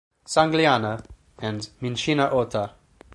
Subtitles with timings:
[0.25, 0.99] Sangliana",
[1.37, 2.73] and "Minchina Ota".